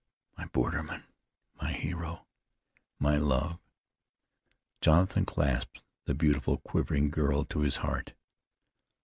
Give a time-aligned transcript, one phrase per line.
[0.35, 1.03] "My borderman!
[1.61, 2.25] My hero!
[2.97, 3.59] My love!"
[4.81, 8.13] Jonathan clasped the beautiful, quivering girl to his heart.